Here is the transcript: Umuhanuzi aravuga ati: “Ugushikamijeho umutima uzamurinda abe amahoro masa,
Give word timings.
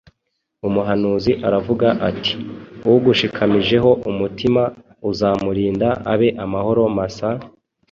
Umuhanuzi 0.67 1.31
aravuga 1.47 1.87
ati: 2.09 2.33
“Ugushikamijeho 2.93 3.89
umutima 4.09 4.63
uzamurinda 5.09 5.87
abe 6.11 6.29
amahoro 6.43 6.81
masa, 6.97 7.29